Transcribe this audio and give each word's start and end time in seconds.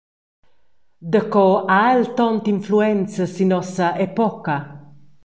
Daco 1.11 1.45
ha 1.73 1.81
el 1.95 2.03
tonta 2.17 2.47
influenza 2.55 3.23
sin 3.33 3.49
nossa 3.53 3.87
epoca? 4.09 4.57